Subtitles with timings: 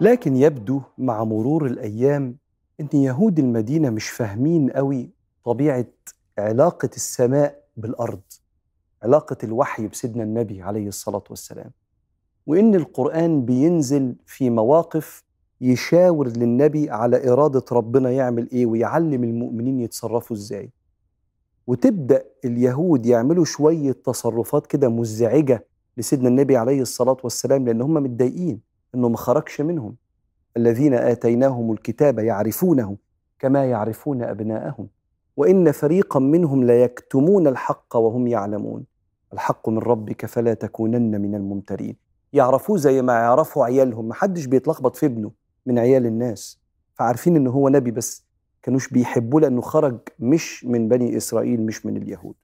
[0.00, 2.36] لكن يبدو مع مرور الأيام
[2.80, 5.10] إن يهود المدينة مش فاهمين قوي
[5.44, 5.86] طبيعة
[6.38, 8.20] علاقة السماء بالأرض
[9.02, 11.70] علاقة الوحي بسيدنا النبي عليه الصلاة والسلام.
[12.46, 15.24] وإن القرآن بينزل في مواقف
[15.60, 20.70] يشاور للنبي على إرادة ربنا يعمل إيه ويعلم المؤمنين يتصرفوا إزاي.
[21.66, 28.60] وتبدأ اليهود يعملوا شوية تصرفات كده مزعجة لسيدنا النبي عليه الصلاة والسلام لأن هم متضايقين.
[28.94, 29.96] إنه ما خرجش منهم.
[30.56, 32.96] الذين آتيناهم الكتاب يعرفونه
[33.38, 34.88] كما يعرفون أبناءهم.
[35.36, 38.84] وإن فريقا منهم ليكتمون الحق وهم يعلمون.
[39.32, 41.96] الحق من ربك فلا تكونن من الممترين.
[42.32, 44.08] يعرفوه زي ما يعرفوا عيالهم.
[44.08, 45.30] محدش بيتلخبط في ابنه
[45.66, 46.60] من عيال الناس.
[46.94, 48.24] فعارفين إنه هو نبي بس
[48.62, 52.34] كانوش بيحبوه لأنه خرج مش من بني إسرائيل مش من اليهود.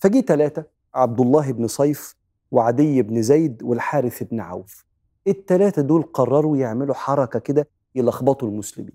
[0.00, 2.16] فجي ثلاثة عبد الله بن صيف
[2.50, 4.84] وعدي بن زيد والحارث بن عوف.
[5.26, 8.94] الثلاثة دول قرروا يعملوا حركة كده يلخبطوا المسلمين.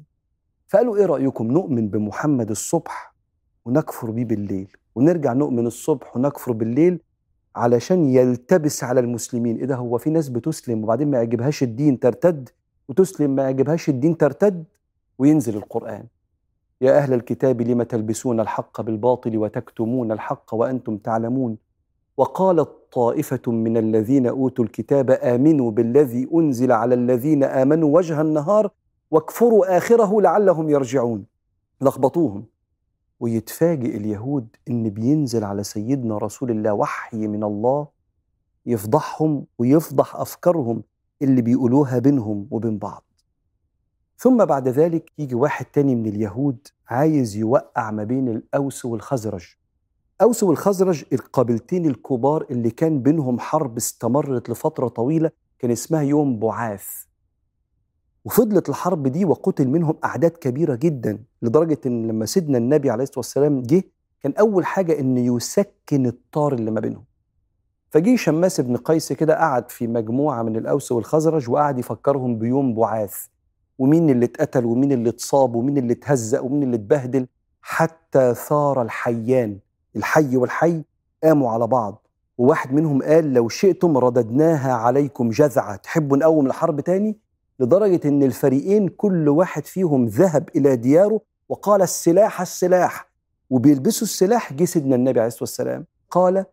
[0.67, 3.14] فقالوا إيه رأيكم؟ نؤمن بمحمد الصبح
[3.66, 4.78] ونكفر بيه بالليل.
[4.95, 7.00] ونرجع نؤمن الصبح ونكفر بالليل
[7.55, 9.58] علشان يلتبس على المسلمين.
[9.58, 12.50] إيه ده؟ هو في ناس بتسلم وبعدين ما يعجبهاش الدين ترتد؟
[12.89, 14.64] وتسلم ما يعجبهاش الدين ترتد؟
[15.17, 16.05] وينزل القرآن.
[16.81, 21.58] يا أهل الكتاب لم تلبسون الحق بالباطل وتكتمون الحق وأنتم تعلمون؟
[22.17, 28.71] وقالت طائفة من الذين أوتوا الكتاب آمنوا بالذي أنزل على الذين آمنوا وجه النهار
[29.11, 31.25] واكفروا آخره لعلهم يرجعون.
[31.81, 32.45] لخبطوهم.
[33.19, 37.88] ويتفاجئ اليهود إن بينزل على سيدنا رسول الله وحي من الله
[38.65, 40.83] يفضحهم ويفضح أفكارهم
[41.21, 43.03] اللي بيقولوها بينهم وبين بعض.
[44.17, 49.58] ثم بعد ذلك يجي واحد تاني من اليهود عايز يوقع ما بين الأوس والخزرج.
[50.21, 56.85] أوس والخزرج القبيلتين الكبار اللي كان بينهم حرب استمرت لفترة طويلة كان اسمها يوم بعاث
[58.25, 63.19] وفضلت الحرب دي وقتل منهم أعداد كبيرة جدا لدرجة إن لما سيدنا النبي عليه الصلاة
[63.19, 63.83] والسلام جه
[64.21, 67.03] كان أول حاجة إن يسكن الطار اللي ما بينهم.
[67.89, 73.15] فجه شماس بن قيس كده قعد في مجموعة من الأوس والخزرج وقعد يفكرهم بيوم بعاث
[73.77, 77.27] ومين اللي اتقتل ومين اللي اتصاب ومين اللي اتهزق ومين اللي اتبهدل
[77.61, 79.59] حتى ثار الحيان.
[79.97, 80.83] الحي والحي
[81.23, 82.08] قاموا على بعض.
[82.37, 87.17] وواحد منهم قال لو شئتم رددناها عليكم جذعة تحبوا نقوم الحرب تاني؟
[87.59, 93.09] لدرجة إن الفريقين كل واحد فيهم ذهب إلى دياره وقال السلاح السلاح.
[93.49, 95.86] وبيلبسوا السلاح جه سيدنا النبي عليه الصلاة والسلام.
[96.11, 96.45] قال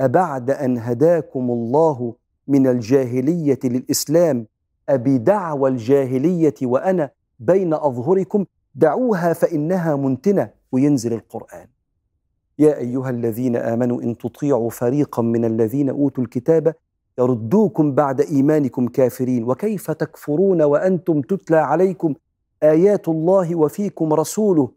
[0.00, 2.14] أبعد أن هداكم الله
[2.48, 4.46] من الجاهلية للإسلام؟
[4.88, 8.44] أبي دعوى الجاهلية وأنا بين أظهركم.
[8.74, 10.50] دعوها فإنها منتنة.
[10.72, 11.66] وينزل القرآن.
[12.58, 16.74] يا أيها الذين آمنوا إن تطيعوا فريقا من الذين أوتوا الكتاب
[17.18, 19.44] يردوكم بعد إيمانكم كافرين.
[19.44, 22.14] وكيف تكفرون وأنتم تتلى عليكم
[22.62, 24.68] آيات الله وفيكم رسوله؟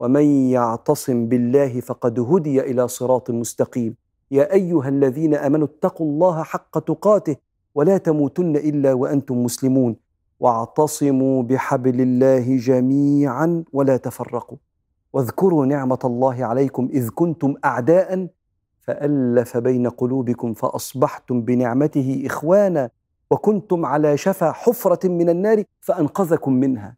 [0.00, 3.94] ومن يعتصم بالله فقد هدي إلى صراط مستقيم.
[4.30, 7.36] يا أيها الذين آمنوا اتقوا الله حق تقاته
[7.74, 9.96] ولا تموتن إلا وأنتم مسلمون.
[10.40, 14.56] واعتصموا بحبل الله جميعا ولا تفرقوا.
[15.14, 18.28] واذكروا نعمة الله عليكم إذ كنتم اعداء
[18.80, 22.90] فألف بين قلوبكم فأصبحتم بنعمته إخوانا
[23.30, 26.96] وكنتم على شفا حفرة من النار فأنقذكم منها.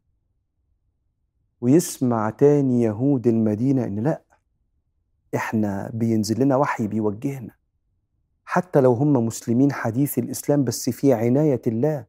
[1.60, 4.22] ويسمع تاني يهود المدينة إن لا
[5.34, 7.54] إحنا بينزل لنا وحي بيوجهنا.
[8.44, 12.04] حتى لو هم مسلمين حديث الإسلام بس في عناية الله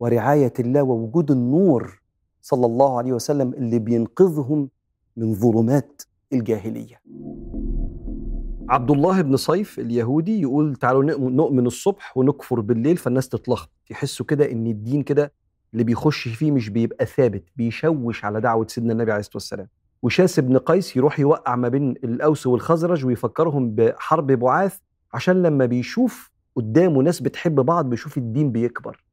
[0.00, 2.02] ورعاية الله ووجود النور
[2.42, 4.68] صلى الله عليه وسلم اللي بينقذهم
[5.16, 6.02] من ظلمات
[6.32, 7.00] الجاهلية.
[8.68, 13.70] عبد الله بن صيف اليهودي يقول تعالوا نؤمن الصبح ونكفر بالليل فالناس تتلخبط.
[13.90, 15.32] يحسوا كده إن الدين كده
[15.72, 19.68] اللي بيخش فيه مش بيبقى ثابت بيشوش على دعوة سيدنا النبي عليه الصلاة والسلام.
[20.02, 24.78] وشاس بن قيس يروح يوقع ما بين الأوس والخزرج ويفكرهم بحرب بعاث
[25.12, 29.04] عشان لما بيشوف قدامه ناس بتحب بعض بيشوف الدين بيكبر.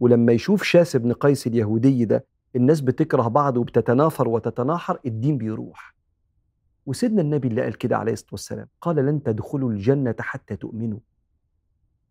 [0.00, 2.24] ولما يشوف شاس بن قيس اليهودي ده
[2.56, 5.94] الناس بتكره بعض وبتتنافر وتتناحر الدين بيروح.
[6.86, 10.98] وسيدنا النبي اللي قال كده عليه الصلاة والسلام قال لن تدخلوا الجنة حتى تؤمنوا.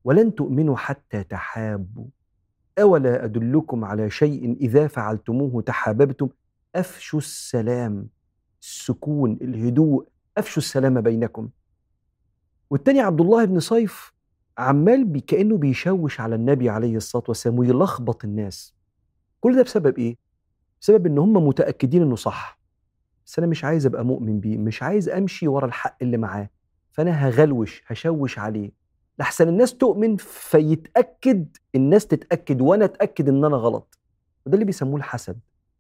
[0.04, 2.06] ولن تؤمنوا حتى تحابوا.
[2.80, 6.30] أولا أدلكم على شيء إذا فعلتموه تحاببتم؟
[6.76, 8.08] أفشوا السلام
[8.62, 10.08] السكون الهدوء
[10.38, 11.50] أفشوا السلام بينكم.
[12.70, 14.14] والتاني عبد الله بن صيف
[14.58, 18.76] عمال بي كأنه بيشوش على النبي عليه الصلاة والسلام ويلخبط الناس.
[19.40, 20.27] كل ده بسبب إيه؟
[20.82, 22.60] بسبب إن هم متأكدين إنه صح.
[23.26, 26.50] بس أنا مش عايز أبقى مؤمن بيه مش عايز أمشي ورا الحق اللي معاه.
[26.92, 28.72] فأنا هغلوش هشوش عليه.
[29.20, 33.98] لحسن الناس تؤمن فيتأكد الناس تتأكد وأنا أتأكد إن أنا غلط.
[34.46, 35.40] وده اللي بيسموه الحسد.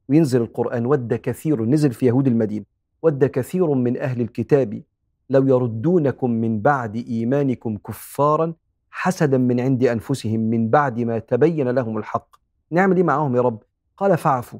[0.09, 2.65] وينزل القرآن ود كثير نزل في يهود المدينة.
[3.01, 4.83] ود كثير من أهل الكتاب
[5.29, 8.53] لو يردونكم من بعد إيمانكم كفارا
[8.91, 12.35] حسدا من عند أنفسهم من بعد ما تبين لهم الحق.
[12.71, 13.63] نعمل إيه معاهم يا رب.
[13.97, 14.59] قال فاعفوا.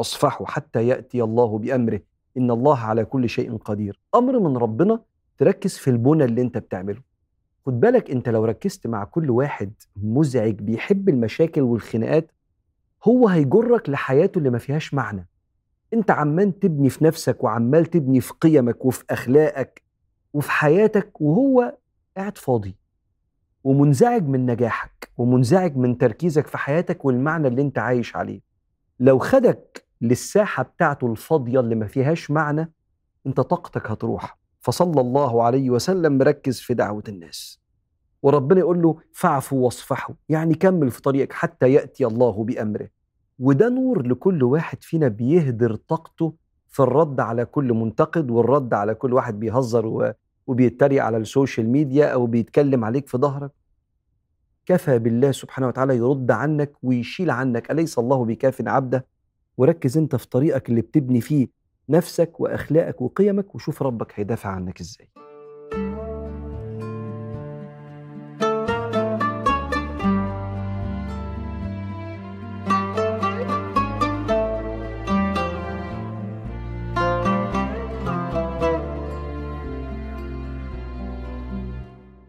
[0.00, 2.00] واصفحوا حتى يأتي الله بأمره.
[2.36, 4.00] إن الله على كل شيء قدير.
[4.14, 5.00] أمر من ربنا
[5.38, 7.02] تركز في البنى اللي أنت بتعمله.
[7.66, 12.32] خد بالك أنت لو ركزت مع كل واحد مزعج بيحب المشاكل والخناقات
[13.04, 15.28] هو هيجرك لحياته اللي ما فيهاش معنى.
[15.94, 19.82] أنت عمال تبني في نفسك وعمال تبني في قيمك وفي أخلاقك
[20.32, 21.76] وفي حياتك وهو
[22.16, 22.76] قاعد فاضي.
[23.64, 28.40] ومنزعج من نجاحك ومنزعج من تركيزك في حياتك والمعنى اللي أنت عايش عليه.
[29.00, 32.72] لو خدك للساحة بتاعته الفاضية اللي ما فيهاش معنى
[33.26, 34.38] أنت طاقتك هتروح.
[34.60, 37.60] فصلى الله عليه وسلم مركز في دعوة الناس.
[38.22, 42.88] وربنا يقول له فاعفوا واصفحوا يعني كمل في طريقك حتى يأتي الله بأمره.
[43.38, 46.34] وده نور لكل واحد فينا بيهدر طاقته
[46.68, 50.14] في الرد على كل منتقد والرد على كل واحد بيهزر
[50.46, 53.50] وبيتريق على السوشيال ميديا أو بيتكلم عليك في ظهرك.
[54.66, 59.06] كفى بالله سبحانه وتعالى يرد عنك ويشيل عنك أليس الله بكاف عبده؟
[59.60, 61.48] وركز انت في طريقك اللي بتبني فيه
[61.88, 65.08] نفسك وأخلاقك وقيمك وشوف ربك هيدافع عنك إزاي.